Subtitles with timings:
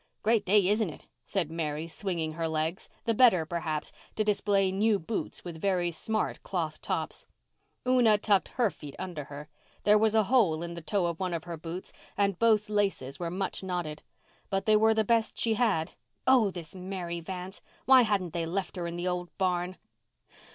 [0.23, 4.97] "Great day, isn't it?" said Mary, swinging her legs, the better, perhaps, to display new
[4.97, 7.27] boots with very smart cloth tops.
[7.87, 9.47] Una tucked her feet under her.
[9.83, 13.19] There was a hole in the toe of one of her boots and both laces
[13.19, 14.01] were much knotted.
[14.49, 15.91] But they were the best she had.
[16.25, 17.61] Oh, this Mary Vance!
[17.85, 19.77] Why hadn't they left her in the old barn?